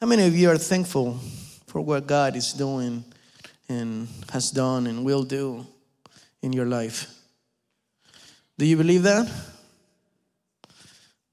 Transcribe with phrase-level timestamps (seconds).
[0.00, 1.18] How many of you are thankful
[1.66, 3.04] for what God is doing
[3.68, 5.66] and has done and will do
[6.40, 7.14] in your life?
[8.56, 9.30] Do you believe that?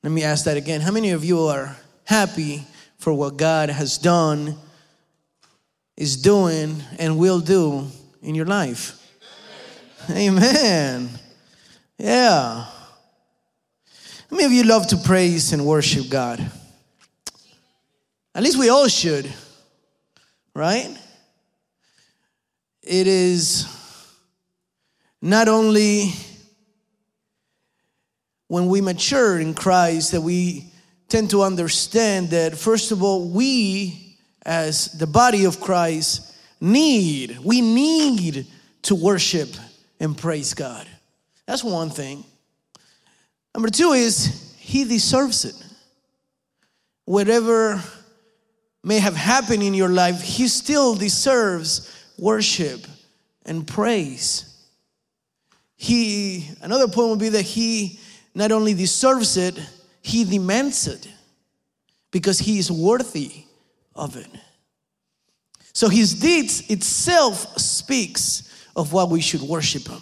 [0.04, 0.82] Let me ask that again.
[0.82, 2.66] How many of you are happy
[2.98, 4.58] for what God has done,
[5.96, 7.88] is doing, and will do
[8.22, 9.02] in your life?
[10.10, 11.10] Amen.
[11.98, 12.66] Yeah.
[14.30, 16.52] How many of you love to praise and worship God?
[18.38, 19.34] At least we all should,
[20.54, 20.96] right?
[22.84, 23.66] It is
[25.20, 26.14] not only
[28.48, 30.72] when we mature in Christ that we
[31.10, 37.62] tend to understand that, first of all, we as the body of Christ need, we
[37.62, 38.46] need
[38.84, 39.50] to worship
[40.00, 40.88] and praise God.
[41.48, 42.24] That's one thing.
[43.56, 45.56] Number two is He deserves it.
[47.06, 47.82] Whatever
[48.88, 52.88] may have happened in your life, He still deserves worship
[53.46, 54.66] and praise.
[55.76, 58.00] He, another point would be that He
[58.34, 59.60] not only deserves it,
[60.02, 61.06] He demands it
[62.12, 63.44] because He is worthy
[63.94, 64.30] of it.
[65.74, 70.02] So His deeds itself speaks of what we should worship Him.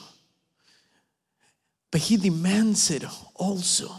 [1.90, 3.90] But He demands it also.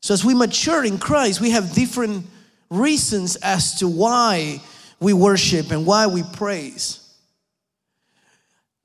[0.00, 2.26] So as we mature in Christ, we have different
[2.70, 4.60] reasons as to why
[5.00, 7.14] we worship and why we praise.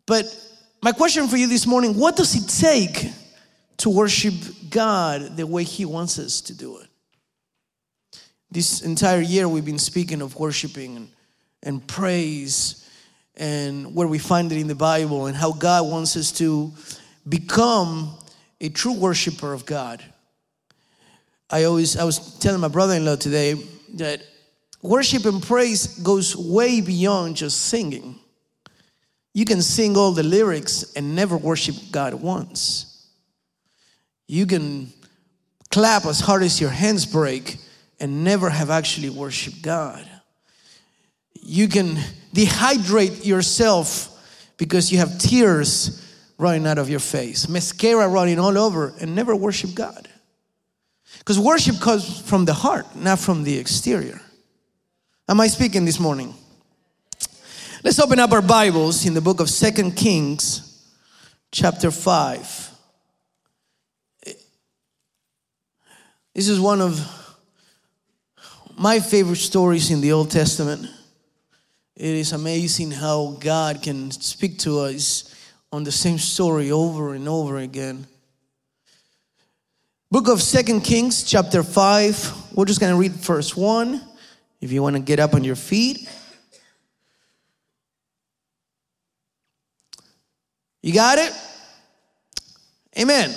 [0.05, 0.25] But
[0.81, 3.11] my question for you this morning what does it take
[3.77, 4.33] to worship
[4.69, 6.87] God the way He wants us to do it?
[8.51, 11.09] This entire year, we've been speaking of worshiping and,
[11.63, 12.89] and praise
[13.35, 16.71] and where we find it in the Bible and how God wants us to
[17.27, 18.17] become
[18.61, 20.01] a true worshiper of God.
[21.49, 23.55] I always I was telling my brother-in-law today
[23.95, 24.21] that
[24.81, 28.19] worship and praise goes way beyond just singing.
[29.33, 33.09] You can sing all the lyrics and never worship God once.
[34.27, 34.93] You can
[35.69, 37.57] clap as hard as your hands break
[37.99, 40.07] and never have actually worshiped God.
[41.33, 41.97] You can
[42.33, 44.11] dehydrate yourself
[44.57, 46.01] because you have tears
[46.37, 50.07] running out of your face, mascara running all over, and never worship God.
[51.25, 54.21] Because worship comes from the heart, not from the exterior.
[55.27, 56.35] Am I speaking this morning?
[57.83, 60.87] Let's open up our Bibles in the book of Second Kings,
[61.51, 62.71] chapter 5.
[66.35, 67.01] This is one of
[68.77, 70.87] my favorite stories in the Old Testament.
[71.95, 75.33] It is amazing how God can speak to us
[75.71, 78.05] on the same story over and over again.
[80.11, 82.53] Book of Second Kings, chapter 5.
[82.53, 83.99] We're just going to read verse 1.
[84.61, 86.07] If you want to get up on your feet.
[90.83, 91.33] You got it?
[92.99, 93.33] Amen.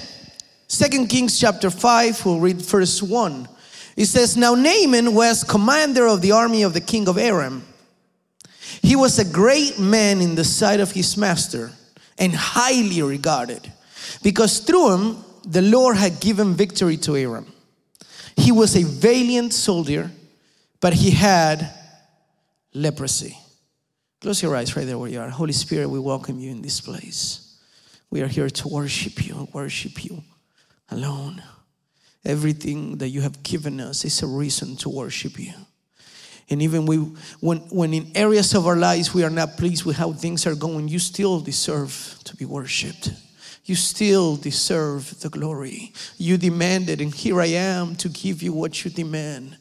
[0.67, 3.49] Second Kings chapter 5, we'll read verse 1.
[3.97, 7.65] It says, Now Naaman was commander of the army of the king of Aram.
[8.83, 11.73] He was a great man in the sight of his master
[12.19, 13.73] and highly regarded
[14.23, 17.53] because through him the Lord had given victory to Aram.
[18.37, 20.11] He was a valiant soldier,
[20.81, 21.69] but he had
[22.73, 23.37] leprosy.
[24.21, 25.29] Close your eyes right there where you are.
[25.29, 27.59] Holy Spirit, we welcome you in this place.
[28.11, 30.23] We are here to worship you, worship you
[30.91, 31.43] alone.
[32.25, 35.53] Everything that you have given us is a reason to worship you.
[36.51, 36.97] And even we,
[37.41, 40.55] when, when in areas of our lives we are not pleased with how things are
[40.55, 43.11] going, you still deserve to be worshiped.
[43.69, 45.93] You still deserve the glory.
[46.17, 49.59] You demanded, and here I am to give you what you demand,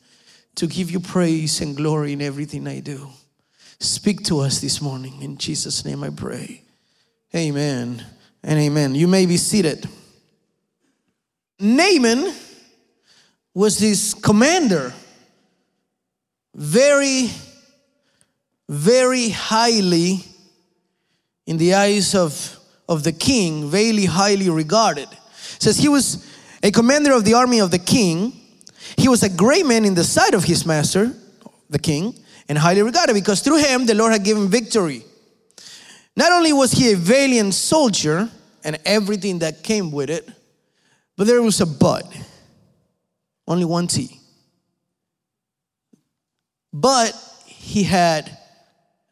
[0.56, 3.10] to give you praise and glory in everything I do.
[3.82, 5.22] Speak to us this morning.
[5.22, 6.64] In Jesus' name I pray.
[7.36, 8.02] Amen
[8.44, 8.96] and amen.
[8.96, 9.90] You may be seated.
[11.60, 12.34] Naaman
[13.54, 14.94] was this commander
[16.56, 17.30] very,
[18.70, 20.24] very highly
[21.46, 22.57] in the eyes of,
[22.88, 25.08] of the king, very highly regarded.
[25.12, 26.26] It says he was
[26.64, 28.34] a commander of the army of the king.
[28.98, 31.14] He was a great man in the sight of his master,
[31.70, 32.16] the king,
[32.50, 35.04] and highly regarded because through him the Lord had given victory.
[36.16, 38.30] Not only was he a valiant soldier
[38.64, 40.28] and everything that came with it,
[41.16, 42.06] but there was a but.
[43.48, 44.18] Only one T
[46.82, 47.12] but
[47.46, 48.38] he had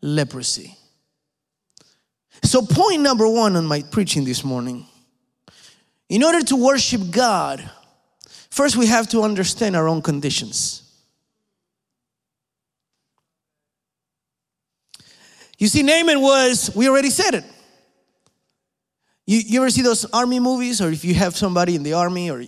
[0.01, 0.74] leprosy.
[2.43, 4.85] So, point number one on my preaching this morning
[6.09, 7.67] in order to worship God,
[8.49, 10.83] first we have to understand our own conditions.
[15.57, 17.43] You see, Naaman was, we already said it.
[19.25, 22.29] You, you ever see those army movies, or if you have somebody in the army,
[22.29, 22.43] or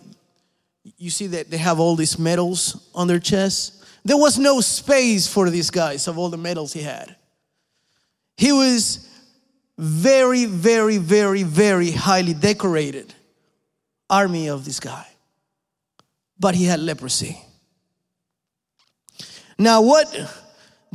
[0.98, 3.86] you see that they have all these medals on their chest?
[4.04, 7.16] There was no space for these guys of all the medals he had.
[8.36, 9.10] He was
[9.78, 13.14] very, very, very, very highly decorated
[14.10, 15.06] army of this guy.
[16.40, 17.40] But he had leprosy.
[19.60, 20.08] Now, what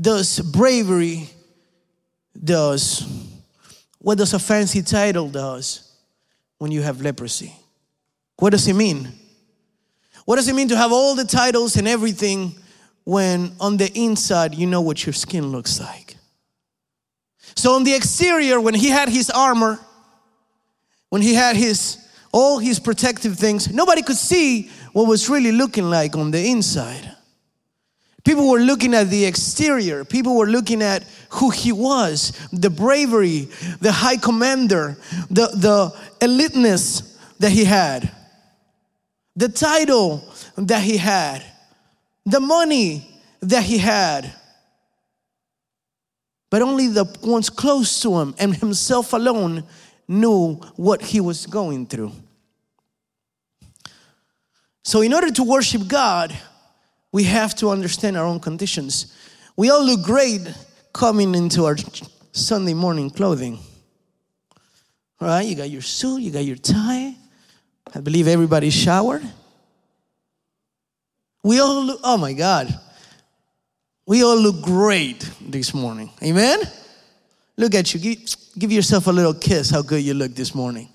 [0.00, 1.28] does bravery
[2.42, 3.04] does?
[3.98, 5.92] What does a fancy title does
[6.58, 7.54] when you have leprosy?
[8.38, 9.08] What does it mean?
[10.24, 12.54] What does it mean to have all the titles and everything
[13.04, 16.01] when on the inside you know what your skin looks like?
[17.54, 19.78] So on the exterior, when he had his armor,
[21.10, 21.98] when he had his
[22.32, 27.14] all his protective things, nobody could see what was really looking like on the inside.
[28.24, 30.04] People were looking at the exterior.
[30.04, 33.48] People were looking at who he was, the bravery,
[33.80, 34.96] the high commander,
[35.28, 38.10] the, the eliteness that he had,
[39.34, 40.24] the title
[40.56, 41.44] that he had,
[42.24, 44.32] the money that he had
[46.52, 49.64] but only the ones close to him and himself alone
[50.06, 52.12] knew what he was going through.
[54.84, 56.30] So, in order to worship God,
[57.10, 59.16] we have to understand our own conditions.
[59.56, 60.42] We all look great
[60.92, 61.78] coming into our
[62.32, 63.58] Sunday morning clothing.
[65.22, 67.14] All right, you got your suit, you got your tie.
[67.94, 69.22] I believe everybody showered.
[71.42, 72.78] We all look, oh my God,
[74.06, 76.10] we all look great this morning.
[76.22, 76.60] Amen?
[77.56, 78.16] Look at you.
[78.58, 80.88] Give, yourself a little kiss how good you look this morning.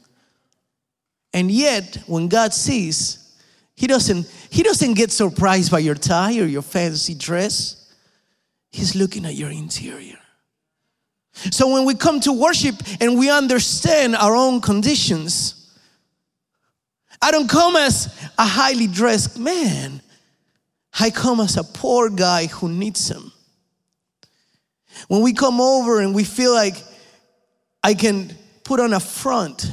[1.34, 3.36] And yet, when God sees,
[3.76, 7.94] he doesn't, he doesn't get surprised by your tie or your fancy dress.
[8.72, 10.18] He's looking at your interior.
[11.52, 15.78] So when we come to worship and we understand our own conditions,
[17.22, 18.08] I don't come as
[18.38, 20.02] a highly dressed man.
[21.00, 23.32] I come as a poor guy who needs him.
[25.08, 26.76] When we come over and we feel like
[27.84, 29.70] I can put on a front,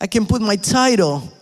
[0.00, 1.32] I can put my title,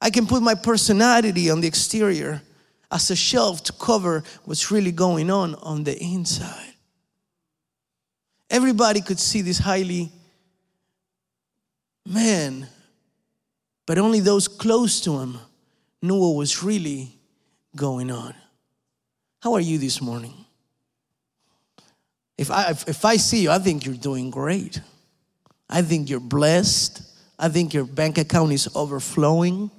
[0.00, 2.42] I can put my personality on the exterior
[2.90, 6.74] as a shelf to cover what's really going on on the inside.
[8.50, 10.10] Everybody could see this highly
[12.06, 12.68] man,
[13.86, 15.38] but only those close to him
[16.02, 17.13] knew what was really
[17.76, 18.34] going on.
[19.40, 20.34] How are you this morning?
[22.36, 24.80] If I, if I see you, I think you're doing great.
[25.68, 27.02] I think you're blessed.
[27.38, 29.70] I think your bank account is overflowing.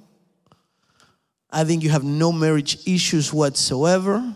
[1.50, 4.34] I think you have no marriage issues whatsoever,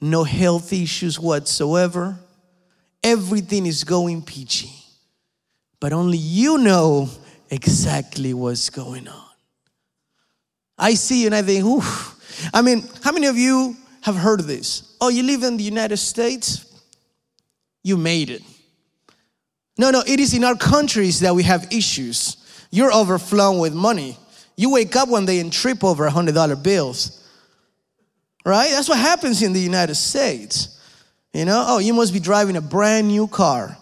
[0.00, 2.18] no health issues whatsoever.
[3.02, 4.72] Everything is going peachy.
[5.80, 7.10] But only you know
[7.50, 9.20] exactly what's going on.
[10.78, 12.13] I see you and I think, oof,
[12.52, 14.96] I mean, how many of you have heard of this?
[15.00, 16.64] Oh, you live in the United States?
[17.82, 18.42] You made it.
[19.76, 22.36] No, no, it is in our countries that we have issues.
[22.70, 24.16] You're overflowing with money.
[24.56, 27.20] You wake up one day and trip over $100 bills.
[28.44, 28.70] Right?
[28.70, 30.80] That's what happens in the United States.
[31.32, 33.76] You know, oh, you must be driving a brand new car.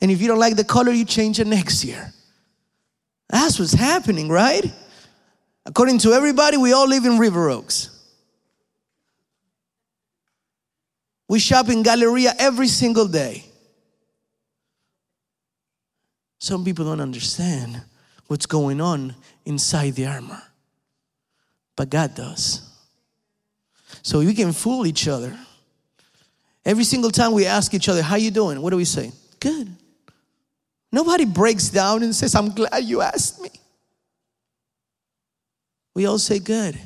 [0.00, 2.12] And if you don't like the color, you change it next year.
[3.28, 4.64] That's what's happening, right?
[5.64, 7.95] According to everybody, we all live in River Oaks.
[11.28, 13.44] We shop in Galleria every single day.
[16.38, 17.82] Some people don't understand
[18.28, 19.14] what's going on
[19.44, 20.42] inside the armor,
[21.74, 22.62] but God does.
[24.02, 25.36] So we can fool each other.
[26.64, 29.12] Every single time we ask each other, "How you doing?" What do we say?
[29.40, 29.74] Good.
[30.92, 33.50] Nobody breaks down and says, "I'm glad you asked me."
[35.94, 36.78] We all say good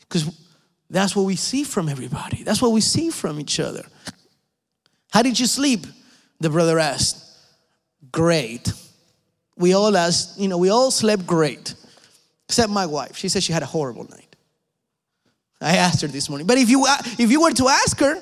[0.00, 0.24] because
[0.90, 2.42] that's what we see from everybody.
[2.42, 3.84] That's what we see from each other.
[5.10, 5.86] How did you sleep?
[6.40, 7.24] The brother asked.
[8.12, 8.72] Great.
[9.56, 11.74] We all asked, you know, we all slept great,
[12.48, 13.16] except my wife.
[13.16, 14.34] She said she had a horrible night.
[15.60, 16.46] I asked her this morning.
[16.46, 18.20] But if you uh, if you were to ask her,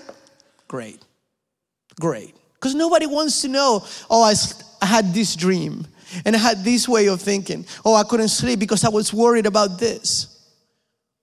[0.69, 1.00] great,
[1.99, 3.85] great, because nobody wants to know.
[4.09, 4.35] Oh, I,
[4.81, 5.87] I had this dream,
[6.25, 7.66] and I had this way of thinking.
[7.85, 10.32] Oh, I couldn't sleep because I was worried about this.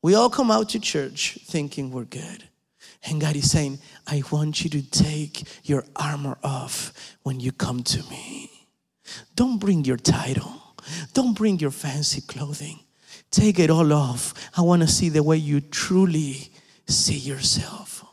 [0.01, 2.46] We all come out to church thinking we're good.
[3.03, 7.84] And God is saying, I want you to take your armor off when you come
[7.84, 8.50] to me.
[9.36, 10.62] Don't bring your title,
[11.13, 12.79] don't bring your fancy clothing.
[13.32, 14.34] Take it all off.
[14.58, 16.51] I want to see the way you truly
[16.88, 18.03] see yourself.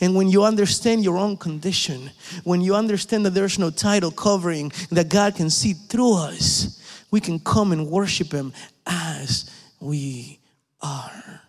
[0.00, 2.10] And when you understand your own condition,
[2.44, 7.20] when you understand that there's no title covering, that God can see through us, we
[7.20, 8.52] can come and worship Him
[8.86, 10.37] as we
[10.80, 11.42] are.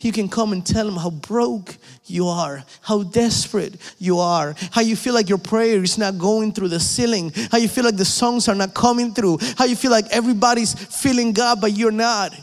[0.00, 4.82] You can come and tell Him how broke you are, how desperate you are, how
[4.82, 7.96] you feel like your prayer is not going through the ceiling, how you feel like
[7.96, 11.90] the songs are not coming through, how you feel like everybody's feeling God, but you're
[11.90, 12.34] not.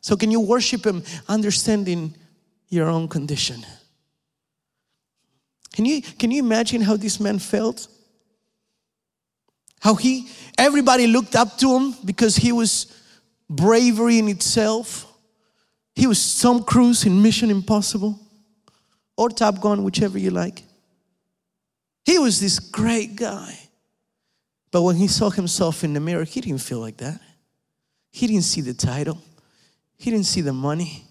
[0.00, 2.14] So, can you worship Him understanding
[2.68, 3.64] your own condition?
[5.72, 7.86] Can you, can you imagine how this man felt?
[9.80, 12.94] How he, everybody looked up to him because he was
[13.50, 15.06] bravery in itself.
[15.94, 18.18] He was Tom Cruise in Mission Impossible
[19.16, 20.62] or Top Gun, whichever you like.
[22.04, 23.58] He was this great guy.
[24.70, 27.20] But when he saw himself in the mirror, he didn't feel like that.
[28.12, 29.20] He didn't see the title,
[29.98, 31.04] he didn't see the money.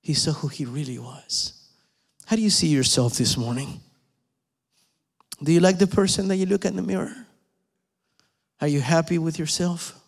[0.00, 1.52] He saw who he really was.
[2.24, 3.80] How do you see yourself this morning?
[5.42, 7.14] Do you like the person that you look at in the mirror?
[8.60, 10.00] Are you happy with yourself?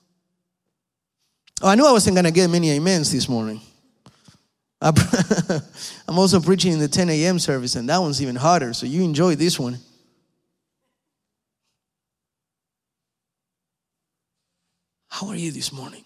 [1.62, 3.60] Oh, I knew I wasn't going to get many amens this morning.
[4.80, 7.38] I'm also preaching in the 10 a.m.
[7.38, 9.78] service, and that one's even harder, so you enjoy this one.
[15.08, 16.04] How are you this morning?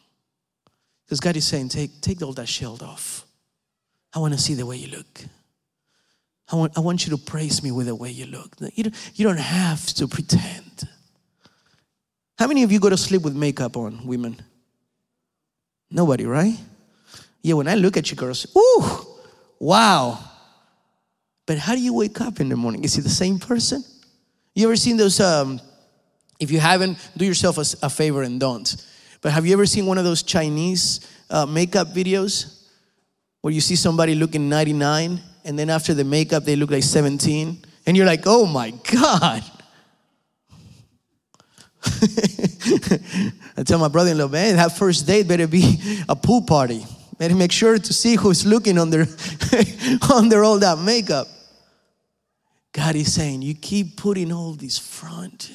[1.04, 3.24] Because God is saying, take, take all that shield off.
[4.12, 5.20] I want to see the way you look.
[6.50, 8.56] I want, I want you to praise me with the way you look.
[8.74, 10.88] You don't, you don't have to pretend.
[12.38, 14.42] How many of you go to sleep with makeup on, women?
[15.94, 16.58] Nobody, right?
[17.40, 19.06] Yeah, when I look at you girls, ooh,
[19.60, 20.18] wow.
[21.46, 22.82] But how do you wake up in the morning?
[22.82, 23.84] Is it the same person?
[24.56, 25.20] You ever seen those?
[25.20, 25.60] Um,
[26.40, 28.74] if you haven't, do yourself a, a, favor and don't.
[29.20, 32.66] But have you ever seen one of those Chinese uh, makeup videos
[33.42, 37.64] where you see somebody looking 99 and then after the makeup they look like 17?
[37.86, 39.44] And you're like, oh my God.
[43.56, 46.84] I tell my brother-in-law, man, that first date better be a pool party.
[47.18, 49.06] Better make sure to see who's looking under
[50.12, 51.28] under all that makeup.
[52.72, 55.50] God is saying, you keep putting all this front.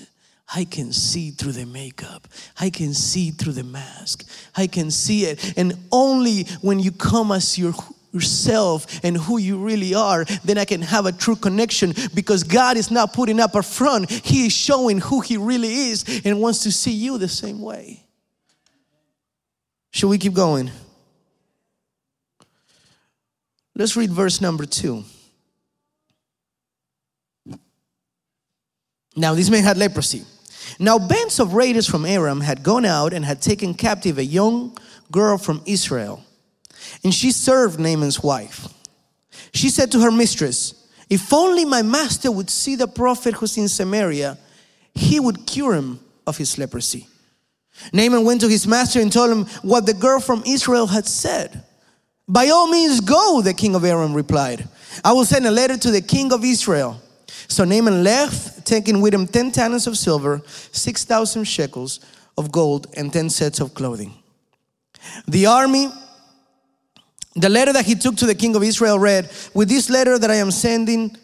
[0.56, 2.28] I can see through the makeup.
[2.60, 4.28] I can see through the mask.
[4.56, 5.58] I can see it.
[5.58, 7.74] And only when you come as your
[8.12, 12.78] yourself and who you really are, then I can have a true connection because God
[12.78, 14.10] is not putting up a front.
[14.10, 18.04] He is showing who He really is and wants to see you the same way.
[19.92, 20.72] Should we keep going?
[23.75, 25.04] Let's read verse number two.
[29.16, 30.24] Now, this man had leprosy.
[30.80, 34.78] Now, bands of raiders from Aram had gone out and had taken captive a young
[35.12, 36.24] girl from Israel
[37.03, 38.67] and she served Naaman's wife.
[39.53, 43.67] She said to her mistress, If only my master would see the prophet who's in
[43.67, 44.38] Samaria,
[44.93, 47.08] he would cure him of his leprosy.
[47.93, 51.63] Naaman went to his master and told him what the girl from Israel had said.
[52.27, 54.67] By all means, go, the king of Aram replied.
[55.03, 57.01] I will send a letter to the king of Israel.
[57.48, 62.00] So Naaman left, taking with him 10 talents of silver, 6,000 shekels
[62.38, 64.13] of gold, and 10 sets of clothing.
[65.27, 65.89] The army
[67.41, 70.31] the letter that he took to the king of Israel read, With this letter that
[70.31, 71.15] I am sending,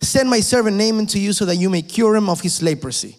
[0.00, 3.16] send my servant Naaman to you so that you may cure him of his leprosy.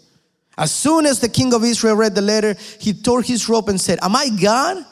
[0.57, 3.79] As soon as the king of Israel read the letter, he tore his robe and
[3.79, 4.85] said, Am I God?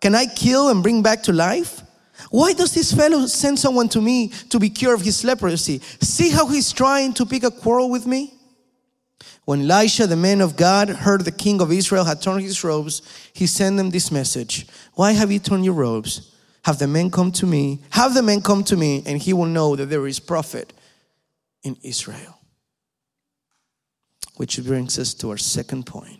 [0.00, 1.82] Can I kill and bring back to life?
[2.30, 5.78] Why does this fellow send someone to me to be cured of his leprosy?
[6.00, 8.34] See how he's trying to pick a quarrel with me?
[9.44, 13.02] When Elisha, the man of God, heard the king of Israel had torn his robes,
[13.32, 16.35] he sent them this message Why have you torn your robes?
[16.66, 19.46] Have the men come to me, have the men come to me, and he will
[19.46, 20.72] know that there is prophet
[21.62, 22.40] in Israel.
[24.34, 26.18] Which brings us to our second point.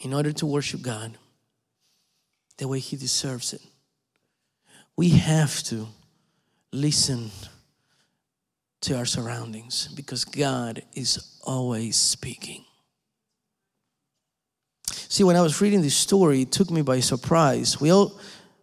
[0.00, 1.16] In order to worship God
[2.56, 3.62] the way He deserves it,
[4.96, 5.86] we have to
[6.72, 7.30] listen
[8.80, 12.64] to our surroundings because God is always speaking.
[15.08, 17.80] See, when I was reading this story, it took me by surprise.
[17.80, 18.18] We all,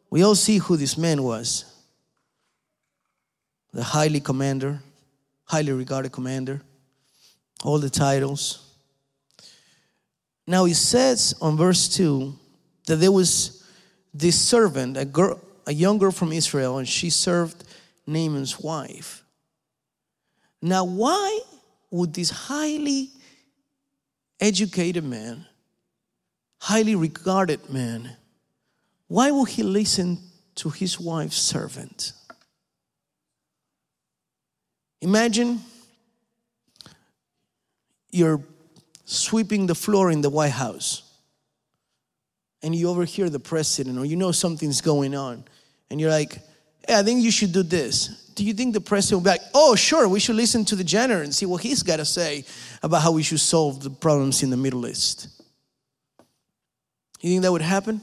[0.10, 1.66] we all see who this man was
[3.74, 4.80] the highly commander,
[5.46, 6.62] highly regarded commander,
[7.64, 8.60] all the titles.
[10.46, 12.38] Now, it says on verse 2
[12.86, 13.66] that there was
[14.14, 17.64] this servant, a, girl, a young girl from Israel, and she served
[18.06, 19.24] Naaman's wife.
[20.62, 21.40] Now, why
[21.90, 23.10] would this highly
[24.40, 25.46] educated man
[26.64, 28.16] highly regarded man,
[29.08, 30.18] why would he listen
[30.56, 32.14] to his wife's servant.
[35.02, 35.60] Imagine
[38.10, 38.42] you're
[39.06, 41.04] sweeping the floor in the White House
[42.62, 45.44] and you overhear the president or you know something's going on
[45.90, 46.36] and you're like,
[46.88, 48.32] hey, I think you should do this.
[48.36, 50.84] Do you think the president will be like, oh, sure, we should listen to the
[50.84, 52.46] general and see what he's got to say
[52.82, 55.43] about how we should solve the problems in the Middle East?
[57.24, 58.02] You think that would happen?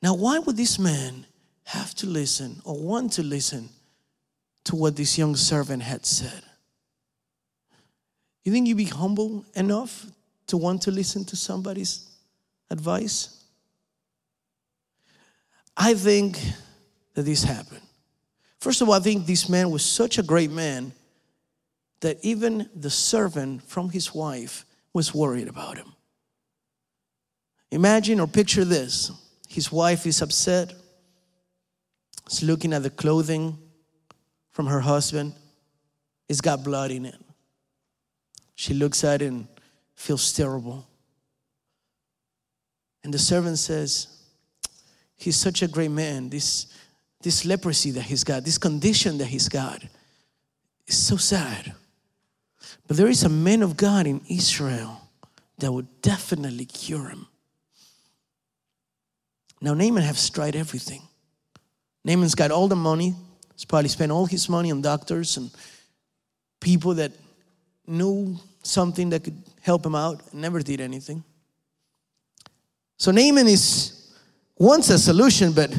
[0.00, 1.26] Now, why would this man
[1.64, 3.68] have to listen or want to listen
[4.64, 6.44] to what this young servant had said?
[8.44, 10.06] You think you'd be humble enough
[10.46, 12.06] to want to listen to somebody's
[12.70, 13.42] advice?
[15.76, 16.38] I think
[17.14, 17.80] that this happened.
[18.60, 20.92] First of all, I think this man was such a great man
[22.00, 25.93] that even the servant from his wife was worried about him.
[27.74, 29.10] Imagine or picture this
[29.48, 30.72] his wife is upset,
[32.30, 33.58] is looking at the clothing
[34.52, 35.34] from her husband,
[36.28, 37.16] it's got blood in it.
[38.54, 39.48] She looks at it and
[39.96, 40.86] feels terrible.
[43.02, 44.06] And the servant says,
[45.16, 46.30] He's such a great man.
[46.30, 46.66] This,
[47.22, 49.82] this leprosy that he's got, this condition that he's got,
[50.86, 51.72] is so sad.
[52.86, 55.00] But there is a man of God in Israel
[55.58, 57.26] that would definitely cure him.
[59.64, 61.00] Now, Naaman has tried everything.
[62.04, 63.14] Naaman's got all the money.
[63.54, 65.50] He's probably spent all his money on doctors and
[66.60, 67.12] people that
[67.86, 71.24] knew something that could help him out and never did anything.
[72.98, 74.12] So Naaman is
[74.58, 75.74] wants a solution, but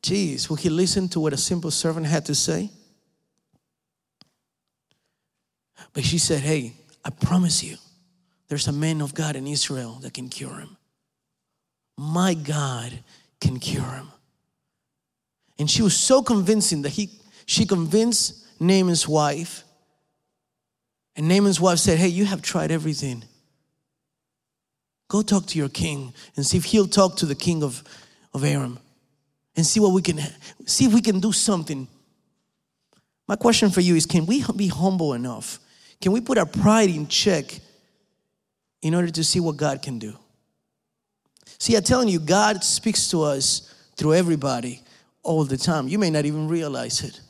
[0.00, 2.70] geez, will he listen to what a simple servant had to say?
[5.92, 6.74] But she said, Hey,
[7.04, 7.78] I promise you,
[8.46, 10.76] there's a man of God in Israel that can cure him.
[12.00, 12.98] My God
[13.42, 14.08] can cure him.
[15.58, 17.10] And she was so convincing that he,
[17.44, 19.64] she convinced Naaman's wife
[21.14, 23.22] and Naaman's wife said, Hey, you have tried everything.
[25.08, 27.84] Go talk to your king and see if he'll talk to the king of,
[28.32, 28.78] of Aram
[29.54, 30.20] and see what we can
[30.64, 31.86] see if we can do something.
[33.28, 35.58] My question for you is can we be humble enough?
[36.00, 37.60] Can we put our pride in check
[38.80, 40.16] in order to see what God can do?
[41.60, 44.82] See, I'm telling you, God speaks to us through everybody
[45.22, 45.86] all the time.
[45.86, 47.20] You may not even realize it.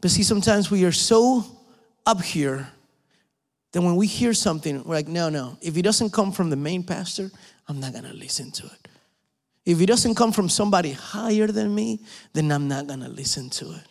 [0.00, 1.44] But see, sometimes we are so
[2.04, 2.68] up here,
[3.70, 5.56] that when we hear something, we're like, no, no.
[5.62, 7.30] If it doesn't come from the main pastor,
[7.68, 8.88] I'm not gonna listen to it.
[9.64, 12.00] If it doesn't come from somebody higher than me,
[12.32, 13.86] then I'm not gonna listen to it.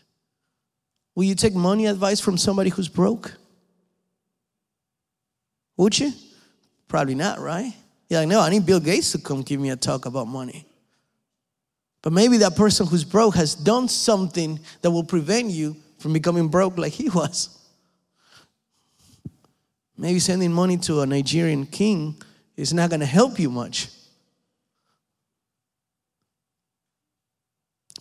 [1.15, 3.33] Will you take money advice from somebody who's broke?
[5.77, 6.11] Would you?
[6.87, 7.73] Probably not, right?
[8.11, 10.65] You're like, no, I need Bill Gates to come give me a talk about money.
[12.01, 16.49] But maybe that person who's broke has done something that will prevent you from becoming
[16.49, 17.57] broke like he was.
[19.97, 22.21] Maybe sending money to a Nigerian king
[22.57, 23.87] is not going to help you much.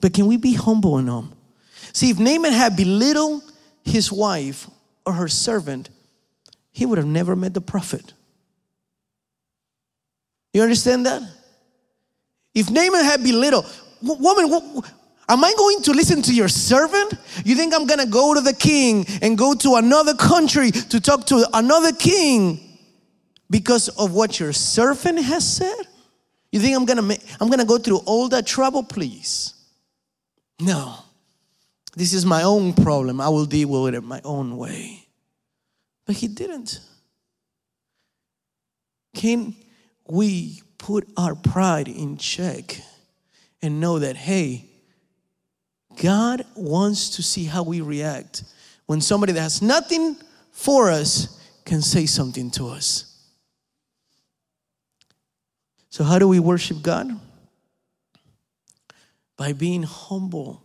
[0.01, 1.27] But can we be humble enough?
[1.93, 3.45] See, if Naaman had belittled
[3.85, 4.69] his wife
[5.07, 5.89] or her servant,
[6.73, 8.13] he would have never met the prophet.
[10.53, 11.23] You understand that?
[12.55, 13.67] If Naaman had belittled,
[14.03, 14.83] woman,
[15.31, 17.15] Am I going to listen to your servant?
[17.45, 21.01] You think I'm going to go to the king and go to another country to
[21.01, 22.59] talk to another king
[23.49, 25.87] because of what your servant has said?
[26.51, 29.55] You think I'm going to make, I'm going to go through all that trouble, please?
[30.59, 30.97] No.
[31.95, 33.21] This is my own problem.
[33.21, 35.07] I will deal with it my own way.
[36.07, 36.81] But he didn't.
[39.15, 39.55] Can
[40.11, 42.81] we put our pride in check
[43.63, 44.65] and know that hey,
[46.01, 48.45] God wants to see how we react
[48.87, 50.17] when somebody that has nothing
[50.51, 53.07] for us can say something to us.
[55.91, 57.11] So, how do we worship God?
[59.37, 60.63] By being humble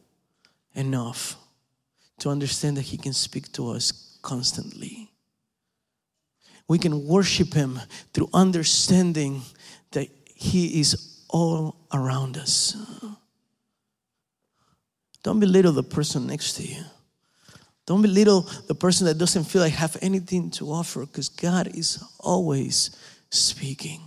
[0.73, 1.35] enough
[2.19, 5.04] to understand that He can speak to us constantly.
[6.67, 7.79] We can worship Him
[8.13, 9.41] through understanding
[9.91, 12.75] that He is all around us.
[15.23, 16.83] Don't belittle the person next to you.
[17.85, 22.03] Don't belittle the person that doesn't feel like have anything to offer because God is
[22.19, 22.95] always
[23.29, 24.01] speaking.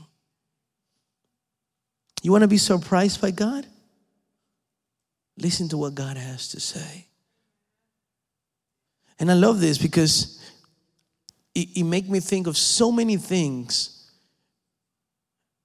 [2.23, 3.67] You want to be surprised by God?
[5.37, 7.07] Listen to what God has to say.
[9.21, 10.38] And I love this because
[11.59, 14.11] it, it make me think of so many things.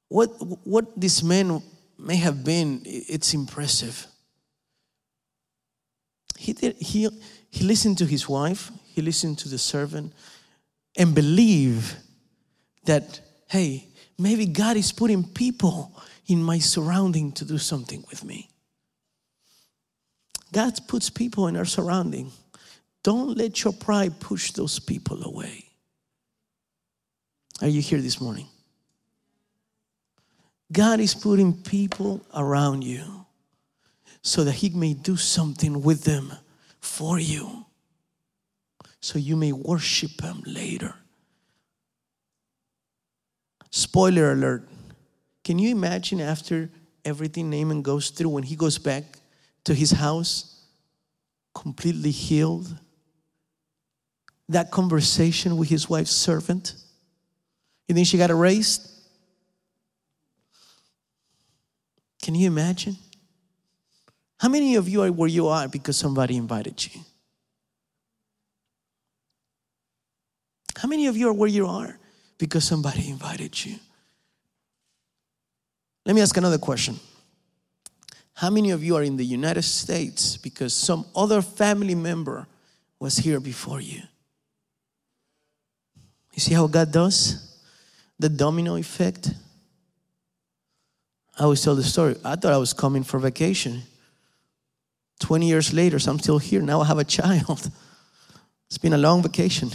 [0.10, 0.28] What,
[0.66, 1.62] what this man
[2.00, 4.08] may have been, it's impressive.
[6.38, 7.08] He, did, he,
[7.50, 10.14] he listened to his wife, he listened to the servant,
[10.98, 11.96] and believed
[12.86, 15.96] that, hey, maybe God is putting people
[16.28, 18.50] in my surrounding to do something with me.
[20.52, 22.32] God puts people in our surrounding.
[23.04, 25.73] Don't let your pride push those people away.
[27.62, 28.48] Are you here this morning?
[30.72, 33.26] God is putting people around you
[34.22, 36.34] so that He may do something with them
[36.80, 37.66] for you,
[39.00, 40.96] so you may worship Him later.
[43.70, 44.68] Spoiler alert.
[45.44, 46.70] Can you imagine after
[47.04, 49.04] everything Naaman goes through, when he goes back
[49.63, 50.62] to his house,
[51.54, 52.76] completely healed?
[54.48, 56.76] That conversation with his wife's servant?
[57.88, 58.89] You think she got erased?
[62.22, 62.96] Can you imagine?
[64.39, 67.02] How many of you are where you are because somebody invited you?
[70.78, 71.98] How many of you are where you are
[72.38, 73.76] because somebody invited you?
[76.06, 77.00] Let me ask another question.
[78.34, 82.48] How many of you are in the United States because some other family member
[83.00, 84.02] was here before you?
[86.34, 87.53] You see how God does?
[88.24, 89.32] The domino effect.
[91.38, 92.16] I always tell the story.
[92.24, 93.82] I thought I was coming for vacation.
[95.20, 96.62] 20 years later, so I'm still here.
[96.62, 97.70] Now I have a child.
[98.70, 99.72] It's been a long vacation.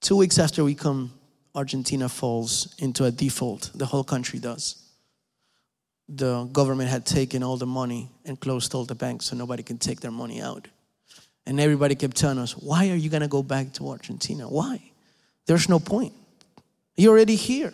[0.00, 1.12] Two weeks after we come,
[1.54, 3.70] Argentina falls into a default.
[3.72, 4.74] The whole country does.
[6.08, 9.78] The government had taken all the money and closed all the banks so nobody can
[9.78, 10.66] take their money out.
[11.46, 14.48] And everybody kept telling us, Why are you going to go back to Argentina?
[14.48, 14.90] Why?
[15.46, 16.14] There's no point.
[16.96, 17.72] You're already here.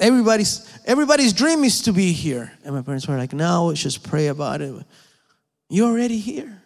[0.00, 2.52] Everybody's everybody's dream is to be here.
[2.64, 4.74] And my parents were like, no, let's just pray about it.
[5.68, 6.62] You're already here.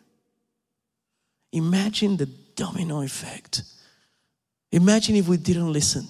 [1.52, 3.62] Imagine the domino effect.
[4.70, 6.06] Imagine if we didn't listen.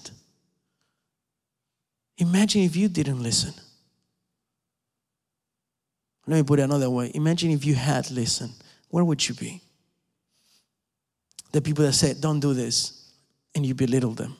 [2.17, 3.53] Imagine if you didn't listen.
[6.27, 7.11] Let me put it another way.
[7.13, 8.53] Imagine if you had listened.
[8.93, 9.59] Where would you be?
[11.51, 13.11] The people that said, don't do this,
[13.55, 14.35] and you belittle them.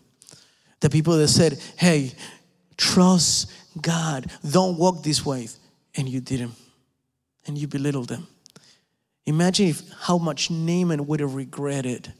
[0.79, 2.13] The people that said, hey,
[2.77, 4.29] Trust God.
[4.49, 5.47] Don't walk this way.
[5.95, 6.53] And you didn't.
[7.45, 8.27] And you belittle them.
[9.25, 12.13] Imagine if how much Naaman would have regretted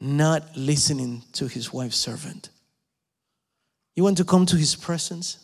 [0.00, 2.50] not listening to his wife's servant.
[3.94, 5.38] You want to come to his presence?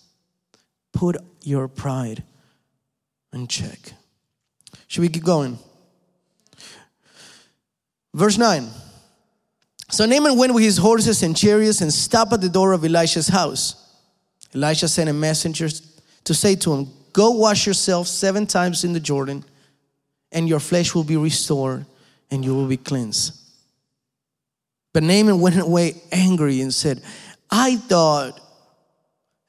[0.93, 2.23] Put your pride
[3.33, 3.95] in check.
[4.89, 5.59] Should we keep going?
[8.15, 8.69] Verse 9.
[9.91, 13.29] So Naaman went with his horses and chariots and stopped at the door of Elisha's
[13.29, 13.77] house.
[14.55, 15.69] Elisha sent a messenger
[16.25, 19.45] to say to him, Go wash yourself seven times in the Jordan,
[20.31, 21.85] and your flesh will be restored,
[22.31, 23.39] and you will be cleansed.
[24.95, 27.03] But Naaman went away angry and said,
[27.51, 28.41] I thought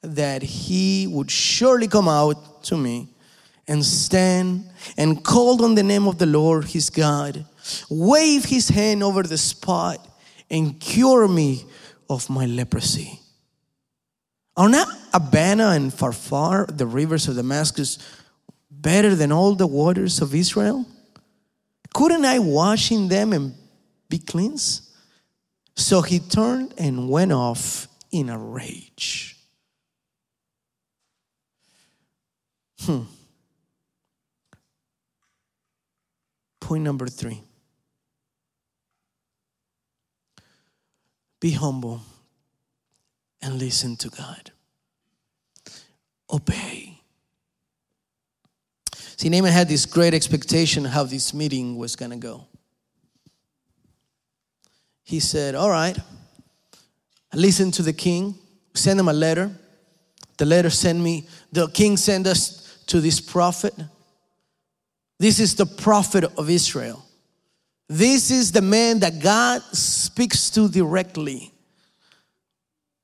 [0.02, 3.08] that he would surely come out to me
[3.66, 7.44] and stand and called on the name of the Lord his God,
[7.88, 10.06] wave his hand over the spot
[10.50, 11.64] and cure me
[12.08, 13.20] of my leprosy.
[14.56, 17.98] Are not Abana and Pharpar, the rivers of Damascus,
[18.70, 20.86] better than all the waters of Israel?
[21.92, 23.54] Couldn't I wash in them and
[24.08, 24.90] be cleansed?
[25.76, 29.36] So he turned and went off in a rage.
[32.80, 33.02] Hmm.
[36.64, 37.42] Point number three.
[41.38, 42.00] Be humble
[43.42, 44.50] and listen to God.
[46.32, 47.02] Obey.
[48.94, 52.46] See, Naaman had this great expectation how this meeting was going to go.
[55.02, 55.98] He said, All right,
[57.34, 58.36] listen to the king,
[58.72, 59.54] send him a letter.
[60.38, 63.74] The letter sent me, the king sent us to this prophet.
[65.18, 67.04] This is the prophet of Israel.
[67.88, 71.52] This is the man that God speaks to directly.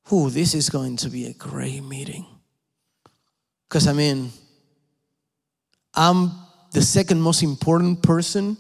[0.05, 2.27] Who, this is going to be a great meeting.
[3.69, 4.31] Because I mean,
[5.95, 6.33] I'm
[6.73, 8.57] the second most important person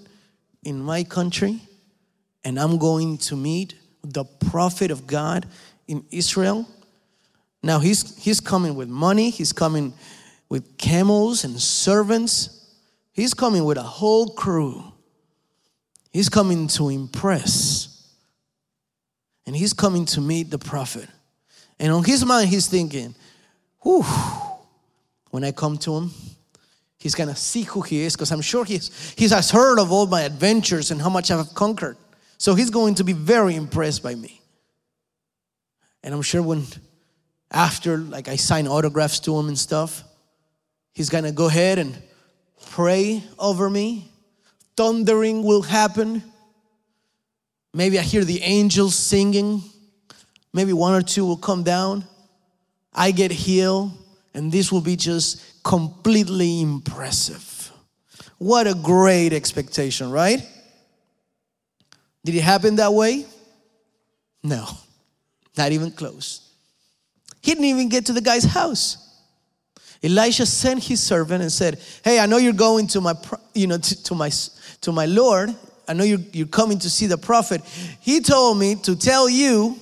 [0.62, 1.60] in my country,
[2.44, 5.46] and I'm going to meet the prophet of God
[5.88, 6.68] in Israel.
[7.62, 9.92] Now he's he's coming with money, he's coming
[10.48, 12.59] with camels and servants,
[13.12, 14.84] he's coming with a whole crew.
[16.12, 17.86] He's coming to impress.
[19.46, 21.08] And he's coming to meet the prophet.
[21.78, 23.14] And on his mind, he's thinking,
[23.82, 24.04] whew,
[25.30, 26.10] when I come to him,
[26.98, 30.06] he's gonna see who he is, because I'm sure he's, he has heard of all
[30.06, 31.96] my adventures and how much I've conquered.
[32.36, 34.40] So he's going to be very impressed by me.
[36.02, 36.64] And I'm sure when
[37.50, 40.04] after like I sign autographs to him and stuff,
[40.92, 41.96] he's gonna go ahead and
[42.68, 44.10] pray over me.
[44.76, 46.22] Thundering will happen.
[47.72, 49.62] Maybe I hear the angels singing.
[50.52, 52.04] Maybe one or two will come down.
[52.92, 53.92] I get healed,
[54.34, 57.70] and this will be just completely impressive.
[58.38, 60.40] What a great expectation, right?
[62.24, 63.26] Did it happen that way?
[64.42, 64.66] No,
[65.56, 66.50] not even close.
[67.42, 69.09] He didn't even get to the guy's house.
[70.02, 73.14] Elisha sent his servant and said, "Hey, I know you're going to my,
[73.54, 74.30] you know, to, to my,
[74.80, 75.54] to my Lord.
[75.86, 77.62] I know you're, you're coming to see the prophet.
[78.00, 79.78] He told me to tell you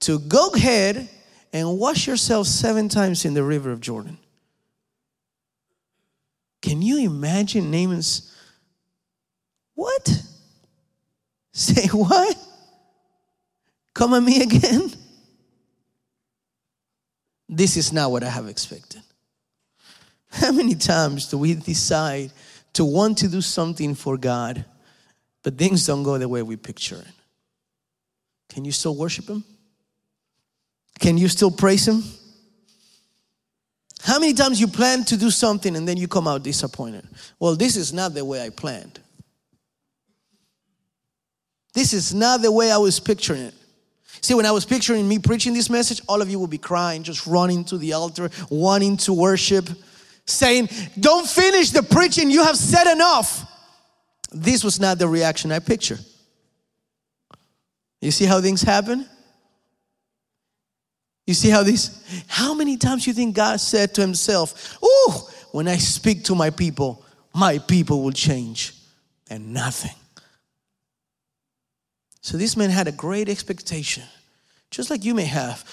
[0.00, 1.08] to go ahead
[1.52, 4.18] and wash yourself seven times in the river of Jordan."
[6.60, 8.34] Can you imagine Naaman's?
[9.74, 10.06] What?
[11.52, 12.36] Say what?
[13.94, 14.92] Come at me again?
[17.48, 19.02] This is not what I have expected.
[20.30, 22.32] How many times do we decide
[22.74, 24.64] to want to do something for God,
[25.42, 27.14] but things don't go the way we picture it?
[28.48, 29.44] Can you still worship Him?
[30.98, 32.02] Can you still praise Him?
[34.02, 37.06] How many times you plan to do something and then you come out disappointed?
[37.38, 39.00] Well, this is not the way I planned.
[41.74, 43.54] This is not the way I was picturing it.
[44.20, 47.02] See, when I was picturing me preaching this message, all of you would be crying,
[47.02, 49.68] just running to the altar, wanting to worship,
[50.28, 53.44] saying, Don't finish the preaching, you have said enough.
[54.30, 55.98] This was not the reaction I picture.
[58.00, 59.06] You see how things happen?
[61.26, 65.68] You see how this, how many times you think God said to himself, Oh, when
[65.68, 68.74] I speak to my people, my people will change,
[69.28, 69.94] and nothing.
[72.20, 74.04] So this man had a great expectation,
[74.70, 75.64] just like you may have.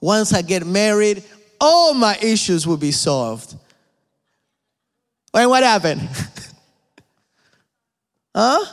[0.00, 1.22] Once I get married,
[1.62, 3.54] all my issues will be solved.
[5.32, 6.00] And what happened?
[8.34, 8.64] huh?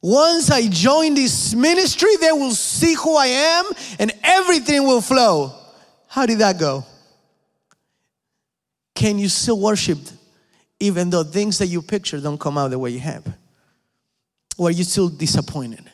[0.00, 3.64] Once I join this ministry, they will see who I am
[3.98, 5.52] and everything will flow.
[6.06, 6.84] How did that go?
[8.94, 9.98] Can you still worship
[10.78, 13.26] even though things that you picture don't come out the way you have?
[14.56, 15.90] Or are you still disappointed?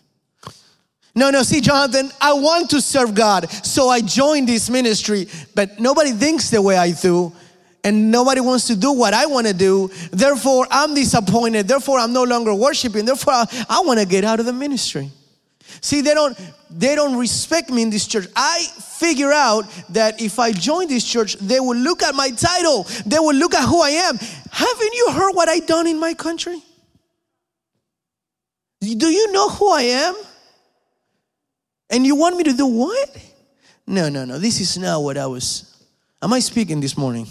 [1.15, 5.79] No, no, see, Jonathan, I want to serve God, so I joined this ministry, but
[5.79, 7.33] nobody thinks the way I do,
[7.85, 9.91] and nobody wants to do what I want to do.
[10.11, 11.69] Therefore, I'm disappointed.
[11.69, 13.05] Therefore, I'm no longer worshiping.
[13.05, 15.11] Therefore, I, I want to get out of the ministry.
[15.81, 16.39] See, they don't
[16.71, 18.27] they don't respect me in this church.
[18.37, 18.63] I
[18.99, 22.87] figure out that if I join this church, they will look at my title.
[23.05, 24.17] They will look at who I am.
[24.17, 26.63] Haven't you heard what I done in my country?
[28.81, 30.15] Do you know who I am?
[31.93, 33.17] And you want me to do what?
[33.87, 34.39] No, no, no.
[34.39, 35.85] This is not what I was.
[36.23, 37.27] Am I speaking this morning?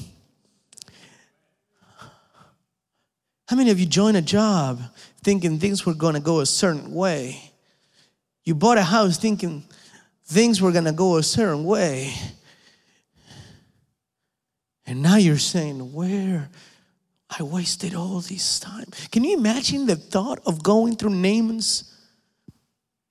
[3.47, 4.79] How many of you joined a job
[5.23, 7.51] thinking things were going to go a certain way?
[8.43, 9.63] You bought a house thinking
[10.25, 12.13] things were going to go a certain way.
[14.85, 16.49] And now you're saying, Where
[17.29, 18.85] I wasted all this time.
[19.11, 21.97] Can you imagine the thought of going through Naaman's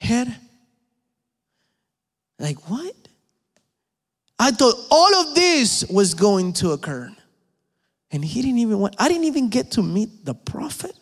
[0.00, 0.36] head?
[2.40, 2.94] Like, what?
[4.38, 7.14] I thought all of this was going to occur.
[8.10, 10.96] And he didn't even want, I didn't even get to meet the prophet.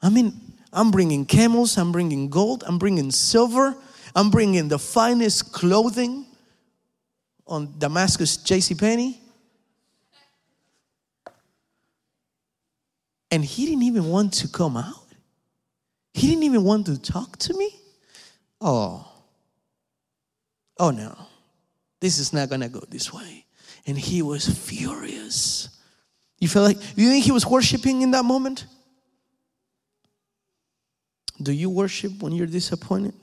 [0.00, 0.32] I mean,
[0.72, 3.76] I'm bringing camels, I'm bringing gold, I'm bringing silver,
[4.14, 6.26] I'm bringing the finest clothing
[7.46, 8.74] on Damascus J.C.
[8.74, 9.20] Penney.
[13.30, 15.04] And he didn't even want to come out.
[16.14, 17.70] He didn't even want to talk to me.
[18.60, 19.15] Oh,
[20.78, 21.16] oh no,
[22.00, 23.44] this is not gonna go this way.
[23.86, 25.68] And he was furious.
[26.38, 28.66] You feel like, you think he was worshiping in that moment?
[31.40, 33.14] Do you worship when you're disappointed?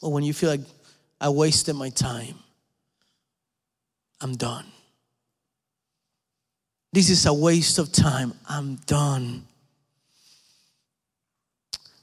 [0.00, 0.60] Or when you feel like,
[1.20, 2.36] I wasted my time?
[4.20, 4.66] I'm done.
[6.92, 8.34] This is a waste of time.
[8.48, 9.44] I'm done.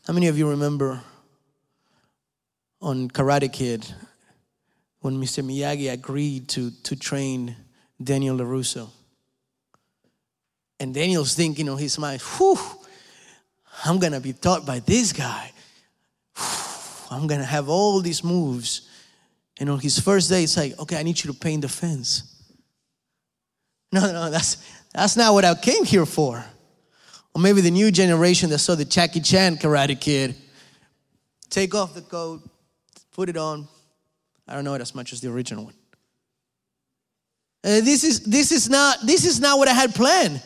[0.06, 1.02] How many of you remember
[2.82, 3.88] on Karate Kid
[5.02, 5.44] when Mr.
[5.44, 7.56] Miyagi agreed to, to train
[8.02, 8.90] Daniel LaRusso?
[10.80, 12.58] And Daniel's thinking on his mind, whew,
[13.86, 15.52] I'm gonna be taught by this guy.
[17.12, 18.90] I'm gonna have all these moves.
[19.60, 22.28] And on his first day, it's like, okay, I need you to paint the fence.
[23.94, 24.56] No, no, that's
[24.94, 26.46] that's not what I came here for.
[27.36, 30.34] Or maybe the new generation that saw the Jackie Chan Karate Kid.
[31.50, 32.42] Take off the coat,
[33.12, 33.68] put it on.
[34.48, 35.74] I don't know it as much as the original one.
[37.64, 40.42] Uh, this is this is not this is not what I had planned.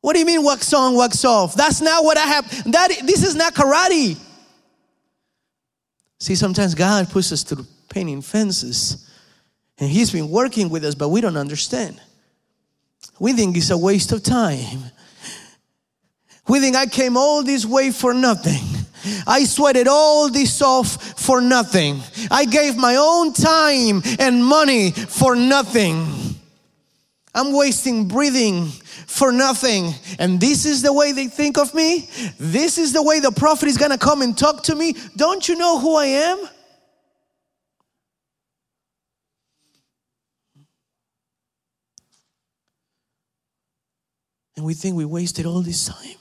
[0.00, 1.54] What do you mean wax on, wax off?
[1.54, 2.72] That's not what I have.
[2.72, 4.18] That this is not karate.
[6.18, 9.08] See, sometimes God puts us through painting fences,
[9.78, 12.00] and He's been working with us, but we don't understand.
[13.18, 14.90] We think it's a waste of time.
[16.48, 18.79] We think I came all this way for nothing.
[19.26, 22.00] I sweated all this off for nothing.
[22.30, 26.06] I gave my own time and money for nothing.
[27.34, 29.94] I'm wasting breathing for nothing.
[30.18, 32.08] And this is the way they think of me.
[32.38, 34.94] This is the way the prophet is going to come and talk to me.
[35.16, 36.48] Don't you know who I am?
[44.56, 46.16] And we think we wasted all this time.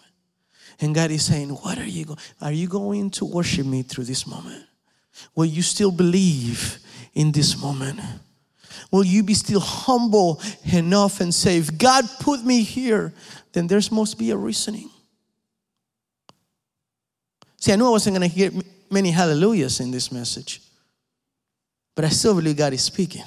[0.82, 2.20] And God is saying, What are you going?
[2.42, 4.64] Are you going to worship me through this moment?
[5.36, 6.80] Will you still believe
[7.14, 8.00] in this moment?
[8.92, 13.14] Will you be still humble enough and say, if God put me here,
[13.52, 14.90] then there must be a reasoning.
[17.58, 18.52] See, I knew I wasn't going to hear
[18.90, 20.62] many hallelujahs in this message,
[21.96, 23.24] but I still believe God is speaking.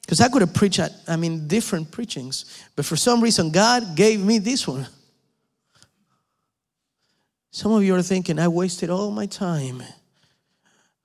[0.00, 3.94] Because I could have preached, at, I mean, different preachings, but for some reason, God
[3.94, 4.86] gave me this one.
[7.50, 9.82] Some of you are thinking, I wasted all my time,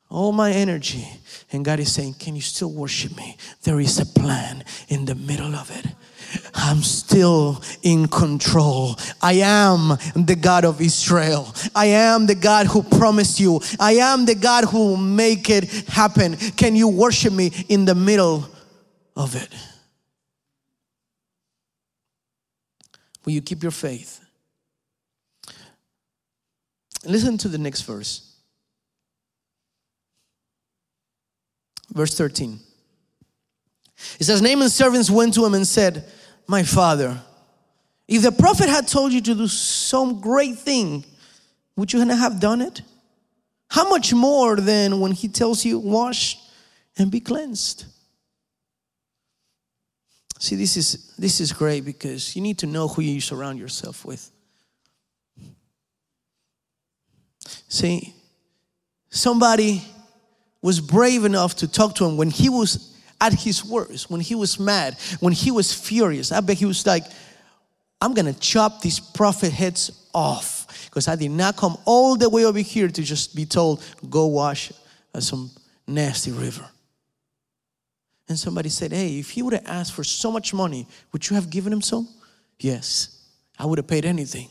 [0.09, 1.07] all my energy.
[1.51, 3.37] And God is saying, Can you still worship me?
[3.63, 5.85] There is a plan in the middle of it.
[6.53, 8.95] I'm still in control.
[9.21, 11.53] I am the God of Israel.
[11.75, 13.61] I am the God who promised you.
[13.79, 16.35] I am the God who will make it happen.
[16.35, 18.47] Can you worship me in the middle
[19.15, 19.49] of it?
[23.23, 24.24] Will you keep your faith?
[27.05, 28.35] Listen to the next verse.
[31.93, 32.59] Verse 13.
[34.19, 36.09] It says, Naaman's servants went to him and said,
[36.47, 37.21] My father,
[38.07, 41.05] if the prophet had told you to do some great thing,
[41.75, 42.81] would you not have done it?
[43.69, 46.37] How much more than when he tells you, Wash
[46.97, 47.85] and be cleansed?
[50.39, 54.05] See, this is, this is great because you need to know who you surround yourself
[54.05, 54.29] with.
[57.67, 58.13] See,
[59.09, 59.83] somebody
[60.61, 64.35] was brave enough to talk to him when he was at his worst, when he
[64.35, 66.31] was mad, when he was furious.
[66.31, 67.03] I bet he was like,
[68.01, 72.45] I'm gonna chop these prophet heads off because I did not come all the way
[72.45, 74.71] over here to just be told, go wash
[75.13, 75.51] at some
[75.87, 76.65] nasty river.
[78.27, 81.35] And somebody said, Hey, if he would have asked for so much money, would you
[81.35, 82.07] have given him some?
[82.59, 83.23] Yes,
[83.57, 84.49] I would have paid anything.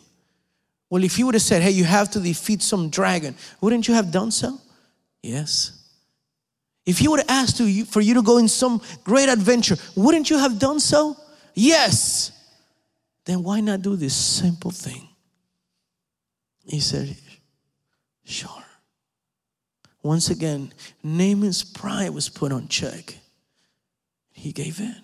[0.94, 3.94] Well, if he would have said, Hey, you have to defeat some dragon, wouldn't you
[3.94, 4.60] have done so?
[5.24, 5.90] Yes.
[6.86, 10.30] If he would have asked you, for you to go in some great adventure, wouldn't
[10.30, 11.16] you have done so?
[11.52, 12.30] Yes.
[13.24, 15.08] Then why not do this simple thing?
[16.64, 17.16] He said,
[18.22, 18.64] Sure.
[20.00, 23.18] Once again, Naaman's pride was put on check.
[24.30, 25.02] He gave in.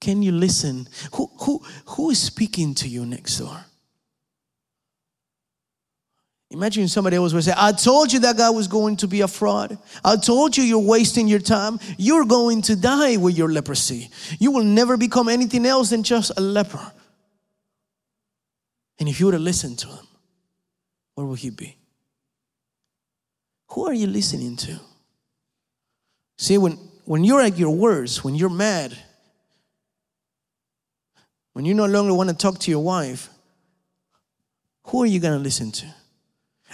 [0.00, 0.88] Can you listen?
[1.14, 3.64] Who, who, who is speaking to you next door?
[6.50, 9.28] Imagine somebody else would say, I told you that guy was going to be a
[9.28, 9.76] fraud.
[10.02, 11.78] I told you you're wasting your time.
[11.98, 14.08] You're going to die with your leprosy.
[14.38, 16.92] You will never become anything else than just a leper.
[18.98, 20.06] And if you would have listened to him,
[21.14, 21.76] where would he be?
[23.68, 24.80] Who are you listening to?
[26.38, 28.96] See, when, when you're at your worst, when you're mad,
[31.52, 33.28] when you no longer want to talk to your wife,
[34.84, 35.94] who are you going to listen to?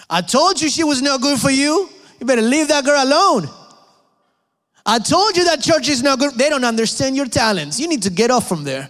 [0.09, 1.89] I told you she was no good for you.
[2.21, 3.49] You better leave that girl alone.
[4.87, 6.35] I told you that church is not good.
[6.35, 7.81] They don't understand your talents.
[7.81, 8.89] You need to get off from there.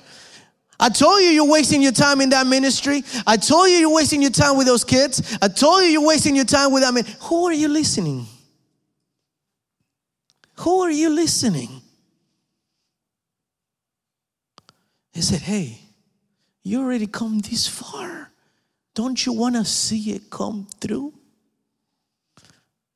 [0.79, 3.05] I told you you're wasting your time in that ministry.
[3.27, 5.39] I told you you're wasting your time with those kids.
[5.41, 7.05] I told you you're wasting your time with that man.
[7.23, 8.27] Who are you listening?
[10.59, 11.81] Who are you listening?
[15.12, 15.79] He said, Hey,
[16.65, 18.33] you already come this far.
[18.95, 21.12] Don't you want to see it come through?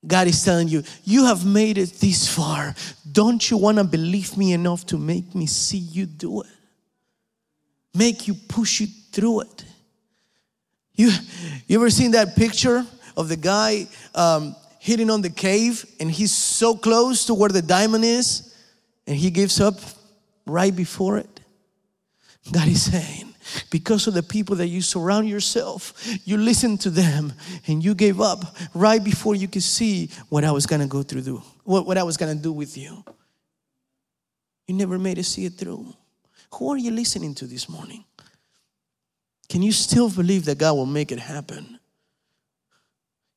[0.06, 2.74] God is telling you, you have made it this far.
[3.10, 6.48] Don't you want to believe me enough to make me see you do it?
[7.94, 9.64] Make you push you through it.
[10.94, 11.10] You,
[11.66, 12.86] you ever seen that picture
[13.16, 17.62] of the guy um, hitting on the cave and he's so close to where the
[17.62, 18.54] diamond is
[19.06, 19.74] and he gives up
[20.46, 21.40] right before it?
[22.52, 23.34] God is saying,
[23.70, 25.94] because of the people that you surround yourself,
[26.24, 27.32] you listen to them
[27.66, 31.22] and you gave up right before you could see what I was gonna go through,
[31.22, 33.04] do, what, what I was gonna do with you.
[34.66, 35.94] You never made it see it through.
[36.54, 38.04] Who are you listening to this morning?
[39.48, 41.78] Can you still believe that God will make it happen?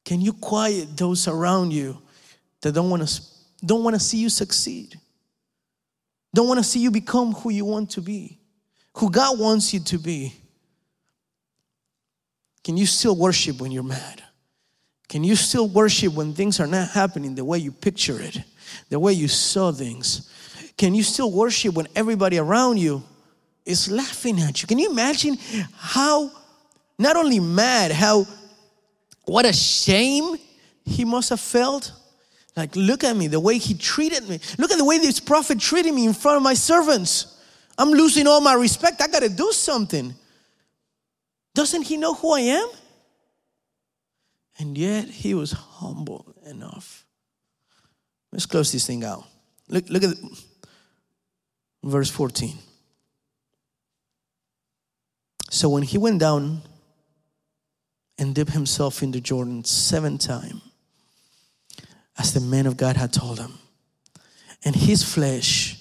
[0.03, 2.01] Can you quiet those around you
[2.61, 3.21] that don't want to
[3.63, 4.99] don't want to see you succeed?
[6.33, 8.39] Don't want to see you become who you want to be,
[8.93, 10.33] who God wants you to be.
[12.63, 14.23] Can you still worship when you're mad?
[15.07, 18.37] Can you still worship when things are not happening the way you picture it,
[18.89, 20.29] the way you saw things?
[20.77, 23.03] Can you still worship when everybody around you
[23.65, 24.67] is laughing at you?
[24.67, 25.37] Can you imagine
[25.75, 26.31] how,
[26.97, 28.25] not only mad, how,
[29.25, 30.37] what a shame
[30.85, 31.91] he must have felt?
[32.55, 34.39] Like, look at me, the way he treated me.
[34.57, 37.30] Look at the way this prophet treated me in front of my servants.
[37.77, 39.01] I'm losing all my respect.
[39.01, 40.13] I got to do something.
[41.53, 42.69] Doesn't he know who I am?
[44.59, 47.05] And yet he was humble enough.
[48.31, 49.25] Let's close this thing out.
[49.67, 50.15] Look, look at
[51.83, 52.57] verse 14.
[55.49, 56.61] So when he went down
[58.17, 60.61] and dipped himself in the Jordan seven times,
[62.17, 63.53] as the man of God had told him,
[64.63, 65.77] and his flesh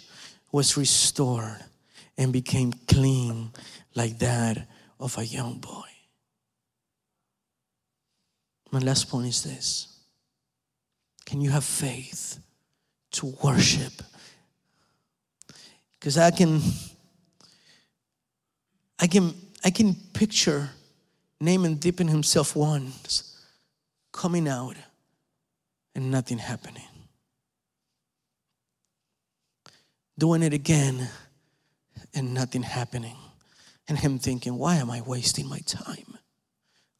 [0.50, 1.62] was restored
[2.20, 3.50] and became clean
[3.94, 4.68] like that
[5.00, 5.88] of a young boy.
[8.70, 9.88] My last point is this
[11.24, 12.38] Can you have faith
[13.12, 13.94] to worship
[15.98, 16.60] because I can,
[18.98, 20.70] I can, I can picture
[21.40, 23.38] Naaman dipping himself once,
[24.12, 24.76] coming out,
[25.94, 26.84] and nothing happening.
[30.18, 31.08] Doing it again,
[32.14, 33.16] and nothing happening.
[33.88, 36.18] And him thinking, why am I wasting my time?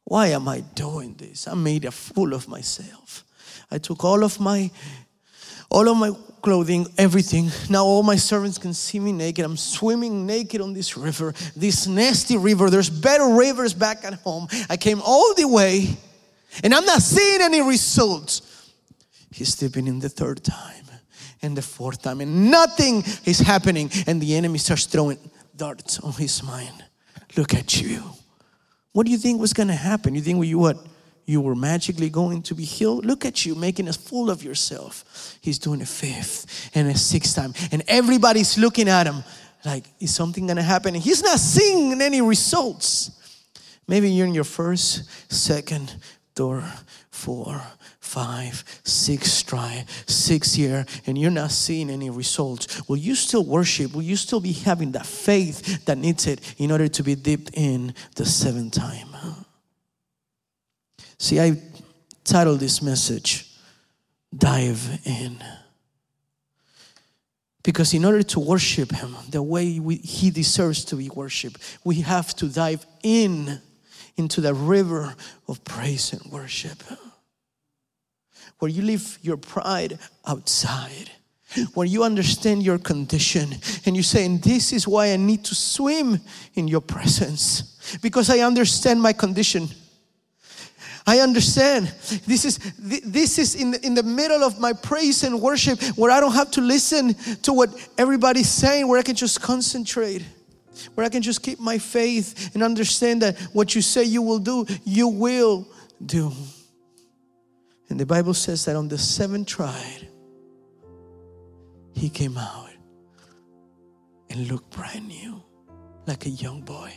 [0.03, 1.47] Why am I doing this?
[1.47, 3.23] I made a fool of myself.
[3.69, 4.71] I took all of my
[5.69, 7.49] all of my clothing, everything.
[7.69, 9.45] Now all my servants can see me naked.
[9.45, 12.69] I'm swimming naked on this river, this nasty river.
[12.69, 14.49] There's better rivers back at home.
[14.69, 15.95] I came all the way
[16.61, 18.41] and I'm not seeing any results.
[19.31, 20.90] He's stepping in the third time
[21.41, 23.89] and the fourth time and nothing is happening.
[24.07, 25.17] And the enemy starts throwing
[25.55, 26.83] darts on his mind.
[27.37, 28.03] Look at you.
[28.93, 30.15] What do you think was going to happen?
[30.15, 30.77] You think you what?
[31.25, 33.05] you were magically going to be healed.
[33.05, 35.37] Look at you making a fool of yourself.
[35.41, 39.23] He's doing a fifth and a sixth time, and everybody's looking at him
[39.63, 40.95] like, is something gonna happen?
[40.95, 43.11] And he's not seeing any results.
[43.87, 45.95] Maybe you're in your first, second,
[46.35, 46.63] third,
[47.11, 47.61] four,
[48.11, 52.87] five, six try, six year, and you're not seeing any results.
[52.89, 53.93] Will you still worship?
[53.93, 57.51] Will you still be having that faith that needs it in order to be dipped
[57.53, 59.07] in the seventh time?
[61.17, 61.61] See, I
[62.25, 63.49] titled this message,
[64.37, 65.41] Dive In.
[67.63, 72.01] Because in order to worship Him the way we, He deserves to be worshiped, we
[72.01, 73.61] have to dive in
[74.17, 75.15] into the river
[75.47, 76.83] of praise and worship.
[78.61, 81.09] Where you leave your pride outside
[81.73, 83.49] where you understand your condition
[83.85, 86.19] and you say, and this is why I need to swim
[86.55, 89.67] in your presence because I understand my condition.
[91.05, 91.87] I understand.
[92.27, 96.19] This is this is in in the middle of my praise and worship where I
[96.19, 100.23] don't have to listen to what everybody's saying, where I can just concentrate,
[100.93, 104.39] where I can just keep my faith and understand that what you say you will
[104.39, 105.67] do, you will
[106.05, 106.31] do.
[107.91, 110.07] And the Bible says that on the seventh tried,
[111.93, 112.69] he came out
[114.31, 115.43] and looked brand new,
[116.07, 116.91] like a young boy.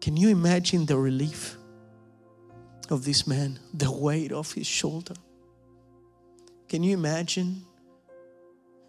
[0.00, 1.56] Can you imagine the relief?
[2.90, 5.14] of this man, the weight off his shoulder.
[6.68, 7.64] Can you imagine?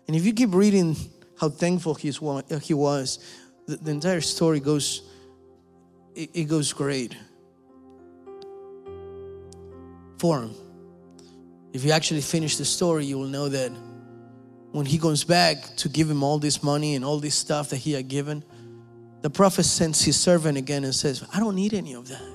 [0.08, 0.96] And if you keep reading
[1.40, 3.20] how thankful he uh, was,
[3.68, 5.02] the, entire story goes,
[6.16, 7.16] it, it goes great
[10.18, 10.67] for him.
[11.78, 13.72] If you actually finish the story, you will know that
[14.72, 17.78] when he goes back to give him all this money and all this stuff that
[17.78, 18.44] he had given,
[19.22, 22.28] the prophet sends his servant again and says, I don't need any of that.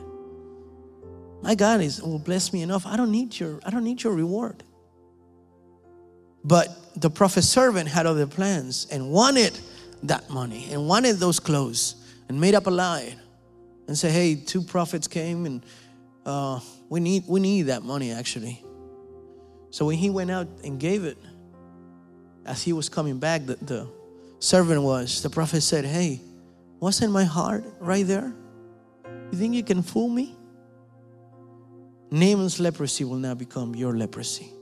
[1.43, 2.87] My God is will bless me enough.
[2.87, 4.63] I don't need your I don't need your reward.
[6.45, 9.59] But the prophet's servant had other plans and wanted
[10.05, 11.97] that money and wanted those clothes
[12.29, 13.17] and made up a lie
[13.89, 15.67] and said, "Hey, two prophets came and
[16.25, 18.63] uh, We need, we need that money actually.
[19.73, 21.17] So when he went out and gave it,
[22.45, 23.89] as he was coming back, the, the
[24.39, 26.21] servant was, the prophet said, Hey,
[26.79, 28.35] wasn't my heart right there?
[29.33, 30.37] You think you can fool me?
[32.11, 34.53] Naaman's leprosy will now become your leprosy.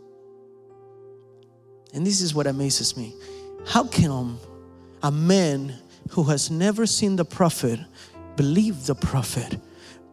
[1.92, 3.12] And this is what amazes me.
[3.66, 4.38] How can um,
[5.02, 5.74] a man
[6.10, 7.80] who has never seen the prophet
[8.36, 9.58] believe the prophet,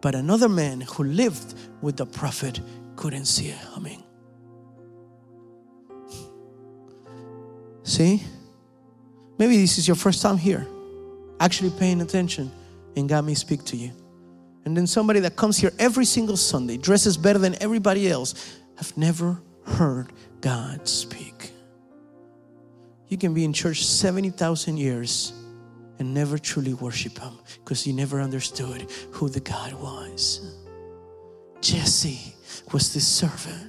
[0.02, 2.60] but another man who lived with the prophet
[2.96, 4.02] couldn't see it coming?
[7.88, 8.22] See?
[9.40, 10.68] Maybe this is your first time here,
[11.40, 12.52] actually paying attention,
[12.98, 13.92] and God may speak to you.
[14.66, 18.96] And then somebody that comes here every single Sunday, dresses better than everybody else, have
[18.98, 20.12] never heard
[20.42, 21.54] God speak.
[23.08, 25.32] You can be in church 70,000 years
[25.98, 30.58] and never truly worship Him because you never understood who the God was.
[31.62, 32.36] Jesse
[32.74, 33.67] was the servant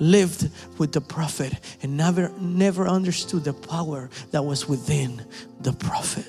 [0.00, 5.24] lived with the prophet and never never understood the power that was within
[5.60, 6.26] the prophet